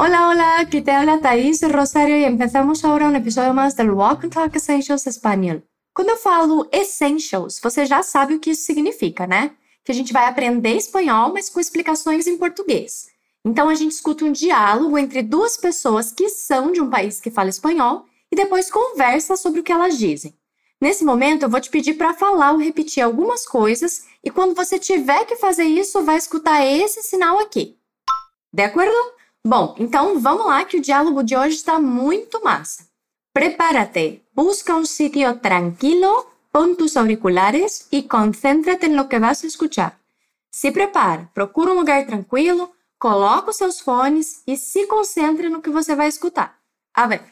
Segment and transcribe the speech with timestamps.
[0.00, 4.24] Hola, hola, aquí te habla Thaís Rosario e empezamos agora um episódio mais do Walk
[4.24, 5.60] and Talk Essentials Espanhol.
[5.92, 9.56] Quando eu falo essentials, você já sabe o que isso significa, né?
[9.84, 13.08] Que a gente vai aprender espanhol, mas com explicações em português.
[13.44, 17.28] Então a gente escuta um diálogo entre duas pessoas que são de um país que
[17.28, 20.32] fala espanhol e depois conversa sobre o que elas dizem.
[20.80, 24.78] Nesse momento, eu vou te pedir para falar ou repetir algumas coisas e quando você
[24.78, 27.76] tiver que fazer isso, vai escutar esse sinal aqui.
[28.54, 29.17] De acordo?
[29.48, 32.86] Bom, então vamos lá que o diálogo de hoje está muito massa.
[33.32, 39.98] Prepárate, busca um sitio tranquilo, pon tus auriculares e concéntrate no que vas a escuchar.
[40.50, 45.70] Se prepara, procura um lugar tranquilo, coloca os seus fones e se concentre no que
[45.70, 46.58] você vai escutar.
[46.92, 47.22] A ver.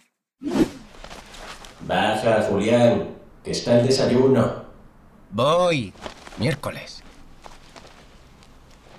[1.83, 3.09] Baja, Julián,
[3.45, 4.65] que está el desayuno.
[5.31, 5.93] Voy.
[6.39, 7.03] Miércoles.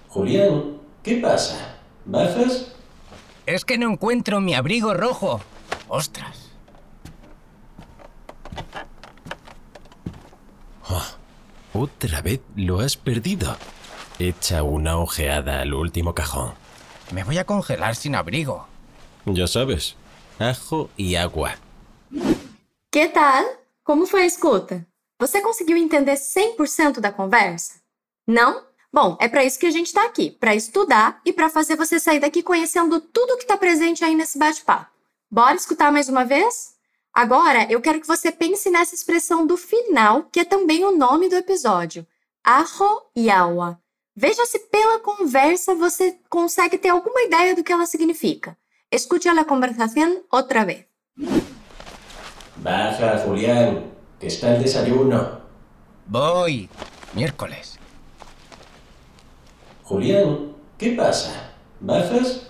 [0.08, 1.80] Julián, ¿qué pasa?
[2.06, 2.77] ¿Bajas?
[3.48, 5.40] Es que no encuentro mi abrigo rojo.
[5.88, 6.52] Ostras.
[11.74, 13.56] Otra vez lo has perdido.
[14.20, 16.56] Echa una ojeada al último cajón.
[17.14, 18.68] Me voy a congelar sin abrigo.
[19.26, 19.96] Ya sabes,
[20.40, 21.56] ajo y agua.
[22.92, 23.46] Que tal?
[23.84, 24.86] Como foi a escuta?
[25.22, 27.76] Você conseguiu entender 100% da conversa?
[28.28, 28.64] Não?
[28.92, 32.00] Bom, é para isso que a gente está aqui, para estudar e para fazer você
[32.00, 34.90] sair daqui conhecendo tudo que está presente aí nesse bate-papo.
[35.30, 36.76] Bora escutar mais uma vez?
[37.14, 41.28] Agora, eu quero que você pense nessa expressão do final, que é também o nome
[41.28, 42.06] do episódio:
[43.16, 43.80] e agua.
[44.16, 48.58] Veja se pela conversa você consegue ter alguma ideia do que ela significa.
[48.92, 50.86] Escute a conversação outra vez.
[52.56, 53.84] Baja, Julián,
[54.20, 55.42] que está el desayuno.
[56.08, 56.70] Voy.
[57.14, 57.78] Miércoles.
[59.88, 61.54] Julián, ¿qué pasa?
[61.80, 62.42] ¿Bajas?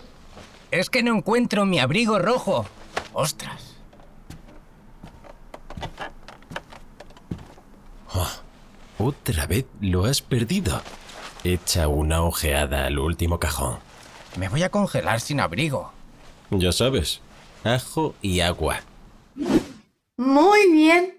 [0.71, 2.65] Es que no encuentro mi abrigo rojo.
[3.13, 3.75] Ostras.
[8.97, 10.81] Otra vez lo has perdido.
[11.43, 13.77] Echa una ojeada al último cajón.
[14.35, 15.91] Me voy a congelar sin abrigo.
[16.49, 17.21] Ya sabes,
[17.63, 18.79] ajo y agua.
[20.17, 21.13] Muito bem.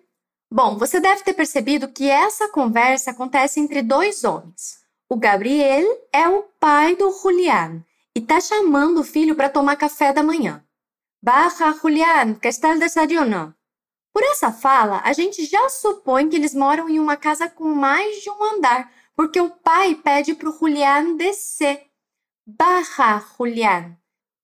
[0.50, 4.78] Bom, você deve ter percebido que essa conversa acontece entre dois homens.
[5.10, 7.82] O Gabriel é o pai do Julián
[8.14, 10.62] e está chamando o filho para tomar café da manhã.
[11.22, 13.54] Baja, Julián, que está el desayuno.
[14.12, 18.22] Por essa fala, a gente já supõe que eles moram em uma casa com mais
[18.22, 21.91] de um andar, porque o pai pede para o Julián descer.
[22.47, 23.97] Baja, Julián.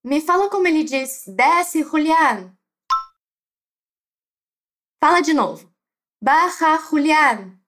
[0.03, 2.56] Me fala como ele diz: desce, Julián.
[4.98, 5.70] Fala de novo.
[6.22, 7.60] Baja, Julián.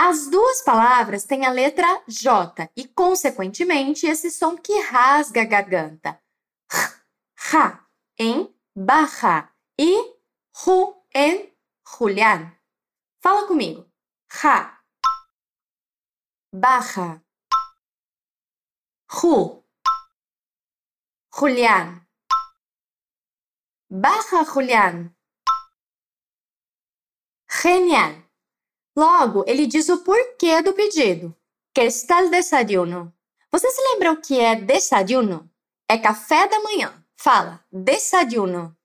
[0.00, 6.22] As duas palavras têm a letra J e, consequentemente, esse som que rasga a garganta.
[7.50, 7.84] Ja
[8.16, 10.16] em baja e
[10.54, 11.52] Ju em
[11.84, 12.56] Julián.
[13.20, 13.90] Fala comigo.
[14.30, 14.80] Ja.
[16.52, 17.20] Baja.
[19.10, 19.64] Ju.
[21.34, 22.06] Julián.
[23.90, 25.16] Baja, Julián.
[27.48, 28.27] Genial.
[28.98, 31.32] Logo, ele diz o porquê do pedido.
[31.72, 33.14] Que está el desayuno?
[33.48, 35.48] Você se lembra o que é desayuno?
[35.88, 36.92] É café da manhã.
[37.16, 38.76] Fala, desayuno.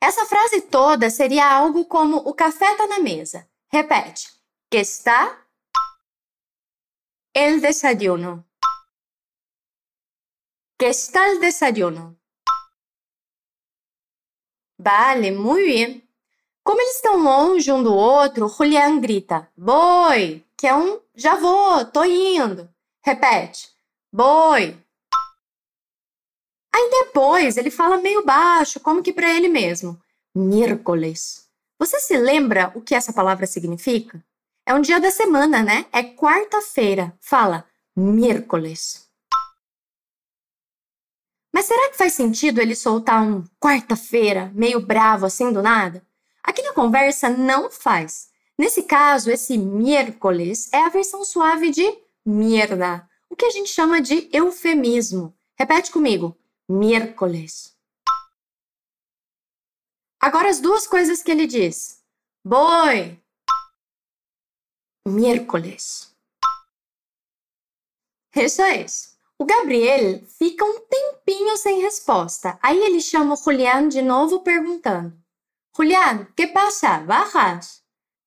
[0.00, 3.48] Essa frase toda seria algo como o café está na mesa.
[3.72, 4.28] Repete.
[4.68, 5.46] Que está
[7.32, 8.44] el desayuno.
[10.76, 12.18] Que está el desayuno.
[14.76, 16.07] Vale, muito bem.
[16.68, 20.44] Como eles estão longe um do outro, Julián grita: Boi!
[20.54, 22.68] Que é um já vou, tô indo.
[23.02, 23.70] Repete:
[24.12, 24.78] Boi!
[26.70, 29.98] Aí depois ele fala meio baixo, como que para ele mesmo:
[30.34, 31.48] Miércoles.
[31.78, 34.22] Você se lembra o que essa palavra significa?
[34.66, 35.86] É um dia da semana, né?
[35.90, 37.16] É quarta-feira.
[37.18, 37.64] Fala
[37.96, 39.08] miércoles.
[41.50, 46.06] Mas será que faz sentido ele soltar um quarta-feira meio bravo assim do nada?
[46.48, 48.30] Aqui na conversa não faz.
[48.58, 51.86] Nesse caso, esse miércoles é a versão suave de
[52.24, 55.36] mierda, o que a gente chama de eufemismo.
[55.58, 56.34] Repete comigo:
[56.66, 57.76] miércoles.
[60.18, 62.02] Agora as duas coisas que ele diz:
[62.42, 63.22] boi,
[65.06, 66.16] miércoles.
[68.34, 69.18] Isso é isso.
[69.38, 72.58] O Gabriel fica um tempinho sem resposta.
[72.62, 75.27] Aí ele chama o Julián de novo perguntando:
[75.78, 76.98] Julián, que passa?
[76.98, 77.84] Bajas?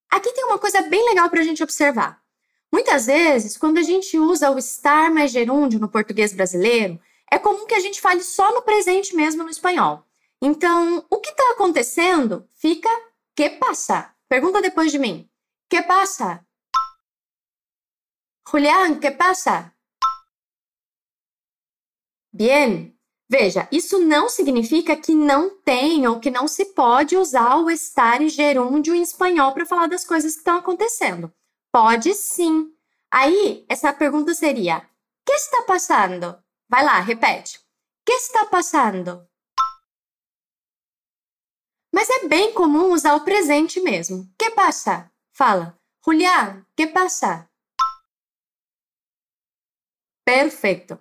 [0.09, 2.23] Aqui tem uma coisa bem legal para a gente observar.
[2.71, 6.97] Muitas vezes, quando a gente usa o estar mais gerúndio no português brasileiro,
[7.29, 10.05] é comum que a gente fale só no presente mesmo no espanhol.
[10.41, 12.89] Então, o que está acontecendo fica
[13.35, 14.15] que passa.
[14.29, 15.29] Pergunta depois de mim.
[15.69, 16.45] Que passa?
[18.49, 19.73] Julián, que passa?
[22.31, 22.97] Bien.
[23.31, 28.21] Veja, isso não significa que não tem ou que não se pode usar o estar
[28.21, 31.33] e gerúndio em espanhol para falar das coisas que estão acontecendo.
[31.71, 32.75] Pode sim.
[33.09, 34.81] Aí, essa pergunta seria:
[35.25, 36.43] que está passando?
[36.67, 37.61] Vai lá, repete.
[38.05, 39.25] Que está passando?
[41.95, 44.29] Mas é bem comum usar o presente mesmo.
[44.37, 45.09] Que passa?
[45.31, 45.79] Fala.
[46.05, 47.49] Julián, que passa?
[50.25, 50.99] Perfeito.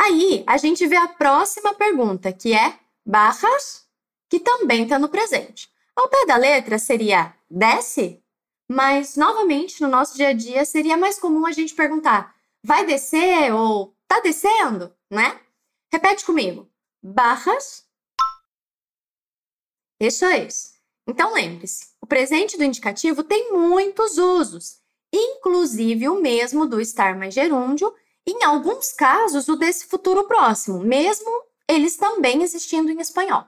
[0.00, 3.86] Aí a gente vê a próxima pergunta, que é barras,
[4.30, 5.68] que também está no presente.
[5.94, 8.22] Ao pé da letra seria desce,
[8.66, 13.52] mas novamente no nosso dia a dia seria mais comum a gente perguntar vai descer
[13.52, 15.40] ou tá descendo, né?
[15.92, 16.70] Repete comigo.
[17.02, 17.86] Barras.
[20.00, 20.74] Isso é isso.
[21.06, 24.80] Então lembre-se, o presente do indicativo tem muitos usos,
[25.12, 27.92] inclusive o mesmo do estar mais gerúndio
[28.26, 31.30] em alguns casos, o desse futuro próximo, mesmo
[31.68, 33.44] eles também existindo em espanhol.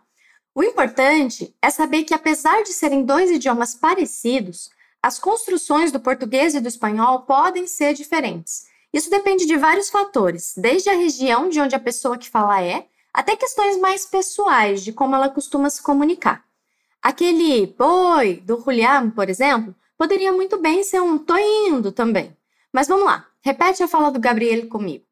[0.55, 4.71] O importante é saber que, apesar de serem dois idiomas parecidos,
[5.03, 8.67] as construções do português e do espanhol podem ser diferentes.
[8.93, 12.87] Isso depende de vários fatores, desde a região de onde a pessoa que fala é,
[13.13, 16.45] até questões mais pessoais de como ela costuma se comunicar.
[17.03, 22.37] Aquele boi do Julián, por exemplo, poderia muito bem ser um tô indo também.
[22.73, 23.27] Mas vamos lá.
[23.45, 25.05] Repete a fala do Gabriel comigo.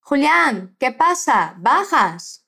[0.00, 1.54] Julián, ¿qué pasa?
[1.58, 2.46] ¿Bajas?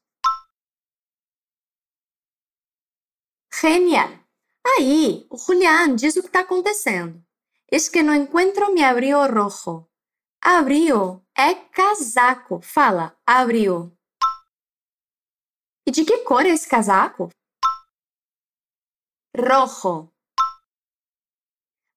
[3.53, 4.27] Genial!
[4.65, 7.23] Aí, o Julián diz o que está acontecendo.
[7.69, 9.91] Es que não encontro mi abrigo rojo.
[10.41, 12.61] Abrigo é casaco.
[12.63, 13.93] Fala, abrigo.
[15.87, 17.31] E de que cor é esse casaco?
[19.37, 20.13] Rojo.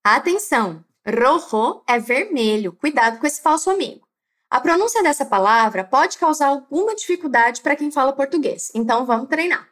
[0.04, 0.89] Atenção!
[1.10, 2.74] Rojo é vermelho.
[2.74, 4.08] Cuidado com esse falso amigo.
[4.50, 9.70] A pronúncia dessa palavra pode causar alguma dificuldade para quem fala português, então vamos treinar.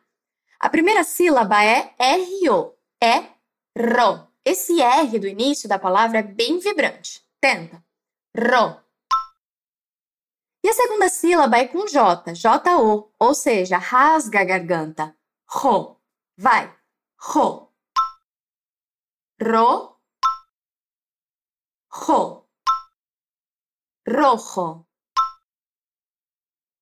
[0.59, 3.25] A primeira sílaba é RO, é
[3.75, 4.27] ro.
[4.45, 7.23] Esse R do início da palavra é bem vibrante.
[7.41, 7.83] Tenta.
[8.35, 8.79] Ro.
[10.63, 15.15] E a segunda sílaba é com J, J-O, ou seja, rasga a garganta.
[15.47, 15.99] Ro.
[16.37, 16.73] Vai.
[17.19, 17.71] Ro.
[19.41, 19.96] Ro
[22.05, 22.47] jo,
[24.07, 24.85] rojo,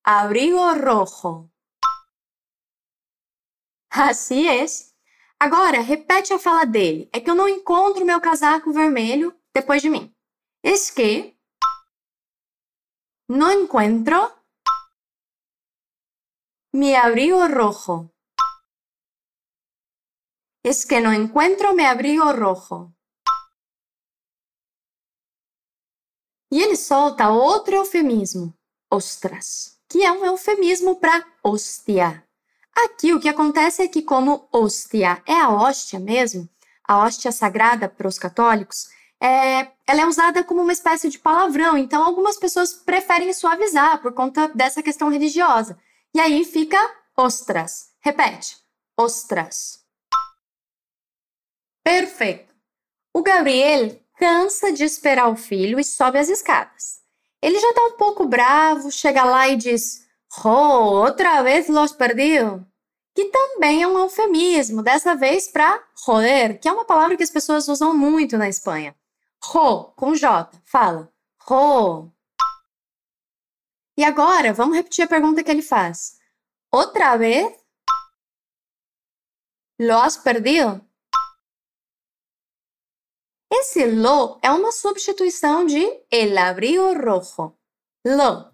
[0.03, 1.50] abrigo rojo.
[3.89, 4.65] Assim é.
[5.39, 7.09] Agora, repete a fala dele.
[7.13, 10.13] É que eu não encontro meu casaco vermelho depois de mim.
[10.62, 11.38] Es que
[13.29, 14.31] no encuentro
[16.73, 18.12] mi abrigo rojo.
[20.63, 22.94] Es que no encuentro mi abrigo rojo.
[26.55, 28.57] E ele solta outro eufemismo,
[28.89, 32.23] ostras, que é um eufemismo para hóstia.
[32.73, 36.47] Aqui o que acontece é que, como hóstia é a hóstia mesmo,
[36.87, 38.87] a hóstia sagrada para os católicos,
[39.21, 44.13] é, ela é usada como uma espécie de palavrão, então algumas pessoas preferem suavizar por
[44.13, 45.77] conta dessa questão religiosa.
[46.13, 46.79] E aí fica
[47.17, 47.89] ostras.
[48.00, 48.55] Repete:
[48.97, 49.83] ostras.
[51.83, 52.55] Perfeito.
[53.13, 57.01] O Gabriel cansa de esperar o filho e sobe as escadas.
[57.41, 60.05] Ele já está um pouco bravo, chega lá e diz:
[60.43, 62.65] Oh, outra vez los perdido.
[63.13, 67.29] Que também é um eufemismo, dessa vez para joder, que é uma palavra que as
[67.29, 68.93] pessoas usam muito na Espanha.
[69.41, 71.10] Ro, com J, fala.
[71.39, 72.12] Ro.
[73.98, 76.19] E agora, vamos repetir a pergunta que ele faz.
[76.69, 77.55] Outra vez?
[79.79, 80.81] Lo has perdido?
[83.57, 85.81] Esse lo é uma substituição de
[86.12, 87.57] el abrigo rojo.
[88.05, 88.53] Lo.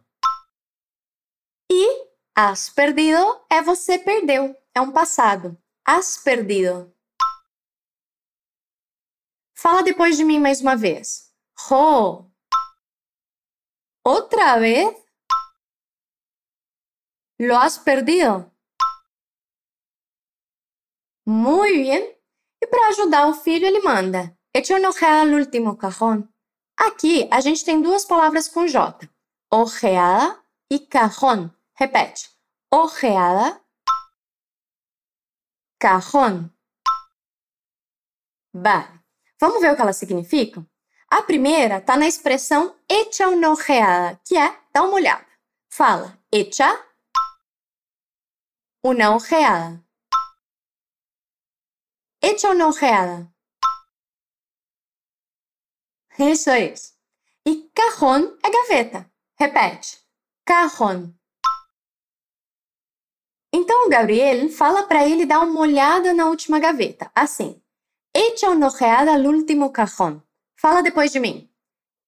[1.71, 5.57] E has perdido é você perdeu, é um passado.
[5.83, 6.95] Has perdido.
[9.57, 11.33] Fala depois de mim mais uma vez.
[11.57, 12.31] Ro.
[14.05, 14.95] Outra vez?
[17.39, 18.51] Lo has perdido?
[21.25, 22.21] Muito bem.
[22.61, 26.33] E para ajudar o filho, ele manda Ojeada al último cajón.
[26.77, 29.09] Aqui a gente tem duas palavras com J:
[29.49, 31.55] ojeada e cajón.
[31.73, 32.29] Repete:
[32.69, 33.61] ojeada,
[35.79, 36.53] cajón.
[38.53, 39.01] Vale.
[39.39, 40.67] Vamos ver o que elas significam?
[41.09, 42.75] A primeira está na expressão
[43.51, 45.25] ojeada, que é dar uma olhada.
[45.69, 46.69] Fala, echa
[48.83, 49.81] una ojeada.
[52.21, 53.31] Echa una ojeada.
[56.17, 56.93] Isso é isso.
[57.45, 59.11] E cajón é gaveta.
[59.39, 59.99] Repete.
[60.45, 61.13] Cajón.
[63.53, 67.61] Então o Gabriel fala para ele dar uma olhada na última gaveta, assim.
[68.13, 70.23] Echa una ojeada al último cajón.
[70.55, 71.49] Fala depois de mim.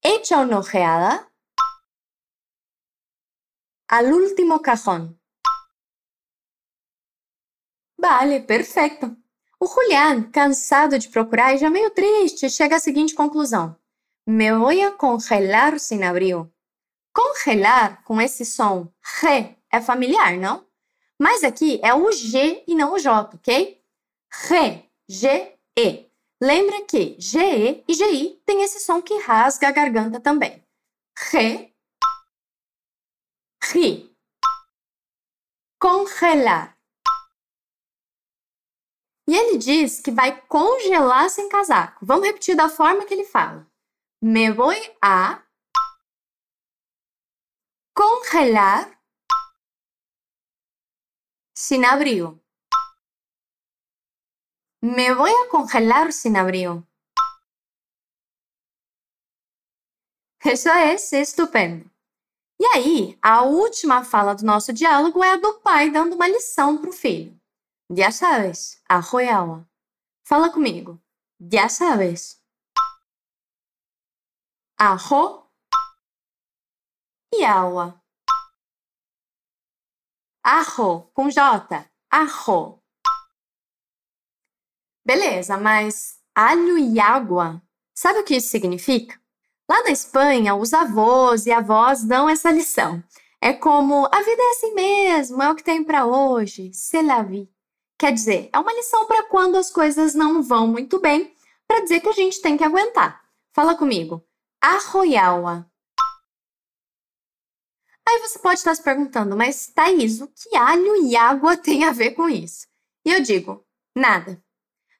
[0.01, 1.29] Echa una ojeada
[3.87, 5.19] al último cajón.
[7.97, 9.15] Vale, perfeito.
[9.59, 13.77] O Julián, cansado de procurar e já meio triste, chega à seguinte conclusão:
[14.25, 16.49] Me voy a congelar sin abrigo.
[17.13, 20.65] Congelar com esse som re é familiar, não?
[21.19, 23.83] Mas aqui é o G e não o J, ok?
[24.31, 26.09] Re, G, E.
[26.41, 30.63] Lembra que GE e GI tem esse som que rasga a garganta também.
[31.31, 31.73] Re,
[33.71, 34.13] ri.
[35.79, 36.77] Congelar.
[39.27, 42.05] E ele diz que vai congelar sem casaco.
[42.05, 43.65] Vamos repetir da forma que ele fala.
[44.25, 45.45] Me voy a
[47.93, 48.97] congelar
[51.53, 52.41] sin abrigo.
[54.81, 56.87] Me voy a congelar sin abrigo.
[60.45, 61.91] Isso é estupendo.
[62.57, 66.77] E aí, a última fala do nosso diálogo é a do pai dando uma lição
[66.77, 67.37] para o filho.
[67.91, 69.67] Ya sabes, agua.
[70.25, 70.97] Fala comigo.
[71.41, 72.41] Ya sabes.
[74.85, 75.47] Ajo
[77.33, 78.03] e agua.
[80.43, 81.89] Ajo com J.
[82.11, 82.79] Ajo.
[85.05, 87.63] Beleza, mas alho e água,
[87.95, 89.17] sabe o que isso significa?
[89.69, 93.01] Lá na Espanha, os avós e avós dão essa lição.
[93.39, 97.23] É como a vida é assim mesmo, é o que tem para hoje, c'est la
[97.23, 97.49] vie.
[97.97, 101.33] Quer dizer, é uma lição para quando as coisas não vão muito bem,
[101.65, 103.23] para dizer que a gente tem que aguentar.
[103.53, 104.21] Fala comigo.
[104.63, 105.69] Arroiaua.
[108.07, 111.91] Aí você pode estar se perguntando, mas Thaís, o que alho e água tem a
[111.91, 112.65] ver com isso?
[113.05, 114.41] E eu digo, nada.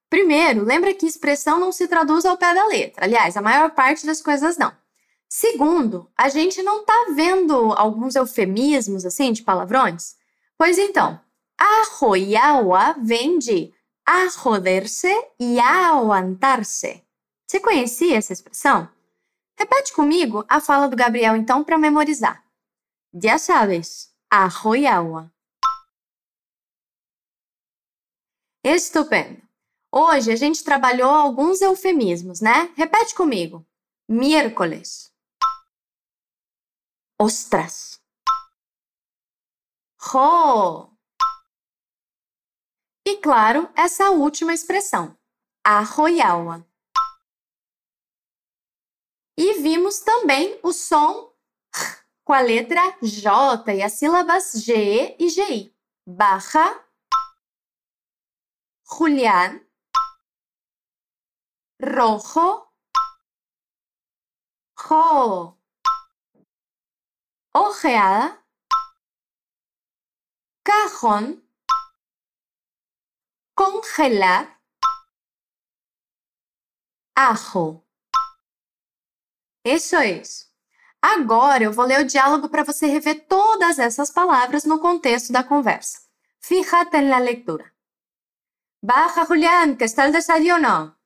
[0.09, 3.05] Primeiro, lembra que expressão não se traduz ao pé da letra.
[3.05, 4.75] Aliás, a maior parte das coisas não.
[5.29, 10.17] Segundo, a gente não está vendo alguns eufemismos assim de palavrões?
[10.57, 11.17] Pois então,
[11.57, 13.73] Arroiaua vem de
[14.05, 17.01] arroder-se e aguantar-se.
[17.47, 18.89] Você conhecia essa expressão?
[19.57, 22.43] Repete comigo a fala do Gabriel então para memorizar.
[23.13, 25.31] Ya sabes, arroiaua.
[28.63, 29.41] Estupendo.
[29.91, 32.73] Hoje a gente trabalhou alguns eufemismos, né?
[32.75, 33.65] Repete comigo.
[34.09, 35.13] Miércoles.
[37.19, 38.01] Ostras.
[40.01, 40.89] Jo.
[43.05, 45.17] E claro, essa última expressão,
[45.63, 46.65] arroiaua.
[49.37, 51.33] E vimos também o som
[52.23, 55.75] com a letra J e as sílabas G e GI.
[56.05, 56.85] Barra,
[58.85, 59.65] Julián,
[61.81, 62.67] rojo,
[64.75, 65.57] jo,
[67.53, 68.43] ojeada,
[70.63, 71.41] cajón,
[73.55, 74.61] congelar,
[77.15, 77.82] ajo.
[79.65, 80.21] Isso é.
[81.01, 85.43] Agora eu vou ler o diálogo para você rever todas essas palavras no contexto da
[85.43, 85.99] conversa.
[86.39, 87.73] Fíjate en la lectura.
[88.81, 90.97] Baja, Julián, que está el desayuno.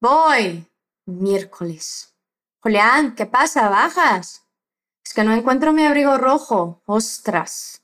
[0.00, 0.66] Voy.
[1.04, 2.14] Miércoles.
[2.62, 3.68] Julián, ¿qué pasa?
[3.68, 4.46] ¿Bajas?
[5.04, 6.82] Es que no encuentro mi abrigo rojo.
[6.86, 7.82] Ostras.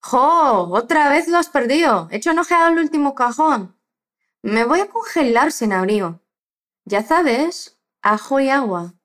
[0.00, 0.68] ¡Jo!
[0.70, 2.08] Otra vez lo has perdido.
[2.10, 3.76] He hecho enojado el último cajón.
[4.42, 6.20] Me voy a congelar sin abrigo.
[6.88, 8.97] Já sabes, ajo e água.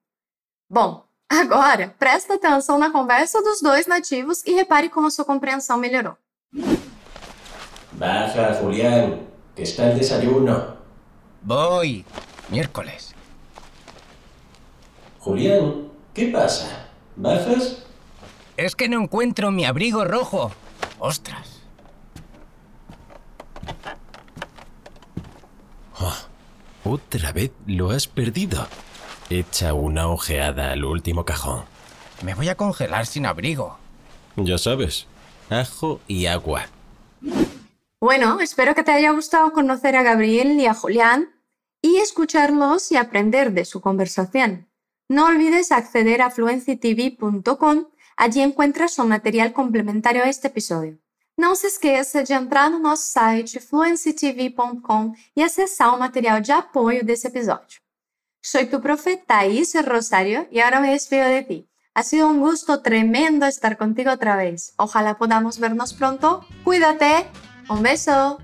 [0.74, 5.78] Bom, agora presta atenção na conversa dos dois nativos e repare como a sua compreensão
[5.78, 6.18] melhorou.
[7.92, 9.20] Baja, Julián,
[9.56, 10.78] que está el desayuno.
[11.44, 12.04] Voy.
[12.50, 13.14] Miércoles.
[15.20, 16.88] Julián, ¿qué pasa?
[17.16, 17.84] ¿Bajas?
[18.58, 20.52] Es que no encuentro mi abrigo rojo.
[20.98, 21.62] Ostras.
[26.84, 28.66] Otra vez lo has perdido.
[29.34, 31.64] Echa una ojeada al último cajón.
[32.22, 33.80] Me voy a congelar sin abrigo.
[34.36, 35.08] Ya sabes,
[35.50, 36.68] ajo y agua.
[38.00, 41.32] Bueno, espero que te haya gustado conocer a Gabriel y a Julián
[41.82, 44.68] y escucharlos y aprender de su conversación.
[45.10, 51.00] No olvides acceder a fluencytv.com, allí encuentras o material complementario a este episódio.
[51.36, 57.04] Não se esqueça de entrar no nosso site fluencytv.com e acessar o material de apoio
[57.04, 57.83] desse episódio.
[58.46, 61.70] Soy tu profe Thais Rosario y ahora me despido de ti.
[61.94, 64.74] Ha sido un gusto tremendo estar contigo otra vez.
[64.76, 66.46] Ojalá podamos vernos pronto.
[66.66, 67.26] Cuídate.
[67.70, 68.42] Un beso.